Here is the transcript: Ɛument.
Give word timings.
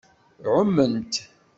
Ɛument. 0.51 1.13